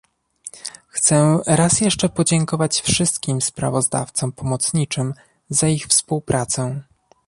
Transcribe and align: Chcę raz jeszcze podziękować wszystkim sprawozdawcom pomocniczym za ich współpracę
Chcę 0.87 1.39
raz 1.47 1.81
jeszcze 1.81 2.09
podziękować 2.09 2.81
wszystkim 2.81 3.41
sprawozdawcom 3.41 4.31
pomocniczym 4.31 5.13
za 5.49 5.67
ich 5.67 5.85
współpracę 5.85 6.81